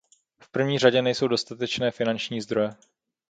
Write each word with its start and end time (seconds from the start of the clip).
V 0.39 0.49
první 0.49 0.79
řadě 0.79 1.01
nejsou 1.01 1.27
dostatečné 1.27 1.91
finanční 1.91 2.41
zdroje. 2.41 2.69